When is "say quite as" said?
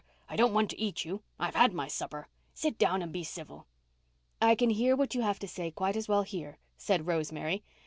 5.47-6.07